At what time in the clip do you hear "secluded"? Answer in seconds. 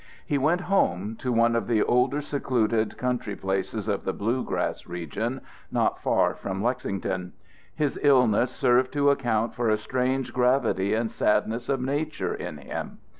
2.21-2.97